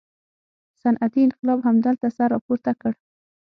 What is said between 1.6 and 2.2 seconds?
همدلته